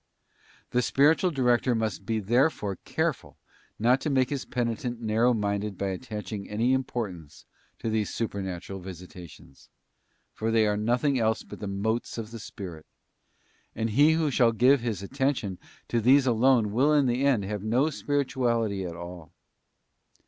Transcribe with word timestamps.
The 0.71 0.81
spiritual 0.81 1.29
director 1.29 1.75
must 1.75 2.07
be 2.07 2.19
therefore 2.19 2.77
careful 2.85 3.37
not 3.77 4.01
to 4.01 4.09
make 4.09 4.31
his 4.31 4.45
penitent 4.45 4.99
narrow 4.99 5.31
minded 5.35 5.77
by 5.77 5.89
attaching 5.89 6.49
any 6.49 6.73
import 6.73 7.11
ance 7.11 7.45
to 7.77 7.87
these 7.87 8.09
supernatural 8.11 8.79
visitations; 8.79 9.69
for 10.33 10.49
they 10.49 10.65
are 10.65 10.75
nothing 10.75 11.19
else 11.19 11.43
but 11.43 11.59
the 11.59 11.67
motes 11.67 12.17
of 12.17 12.31
the 12.31 12.39
Spirit, 12.39 12.87
and 13.75 13.91
he 13.91 14.13
who 14.13 14.31
shall 14.31 14.51
give 14.53 14.79
his 14.81 15.03
attention 15.03 15.59
to 15.87 16.01
these 16.01 16.25
alone 16.25 16.71
will 16.71 16.91
in 16.93 17.05
the 17.05 17.23
end 17.23 17.43
have 17.45 17.61
no 17.61 17.91
spirituality 17.91 18.83
at 18.83 18.95
all. 18.95 19.31